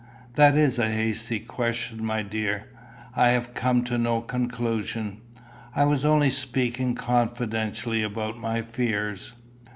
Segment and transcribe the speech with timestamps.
[0.33, 2.69] "That is a hasty question, my dear.
[3.15, 5.21] I have come to no conclusion.
[5.75, 9.33] I was only speaking confidentially about my fears."